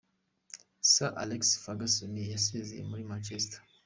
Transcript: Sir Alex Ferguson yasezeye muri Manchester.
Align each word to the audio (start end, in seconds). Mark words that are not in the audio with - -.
Sir 0.91 1.07
Alex 1.23 1.43
Ferguson 1.63 2.13
yasezeye 2.33 2.81
muri 2.89 3.07
Manchester. 3.11 3.61